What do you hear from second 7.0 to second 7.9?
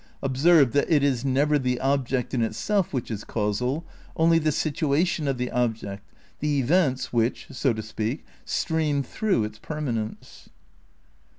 which, so to